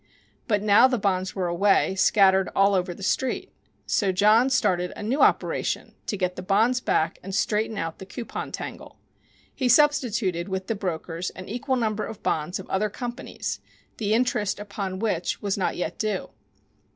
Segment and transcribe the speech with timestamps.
[0.47, 3.51] But now the bonds were away, scattered all over the Street.
[3.85, 8.07] So John started a new operation to get the bonds back and straighten out the
[8.07, 8.97] coupon tangle.
[9.53, 13.59] He substituted with the brokers an equal number of bonds of other companies,
[13.97, 16.29] the interest upon which was not yet due.